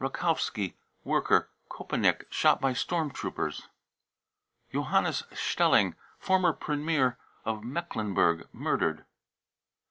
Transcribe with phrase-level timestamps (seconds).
[0.03, 0.73] rakovski,
[1.03, 3.57] worker, Kopenick, shot by; storm troopers.
[3.59, 3.67] (See
[4.73, 9.05] report.) Johannes spelling, former premier of Mecklenburg, murdered.